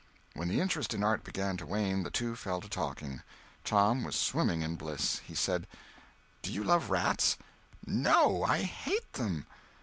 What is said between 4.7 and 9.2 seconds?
bliss. He said: "Do you love rats?" "No! I hate